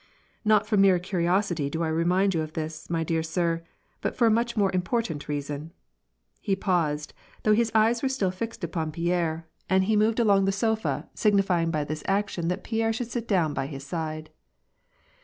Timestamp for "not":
0.43-0.65